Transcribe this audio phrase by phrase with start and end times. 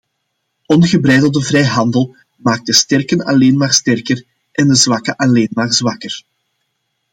[0.65, 6.23] Ongebreidelde vrijhandel maakt de sterken alleen maar sterker en de zwakken alleen maar zwakker.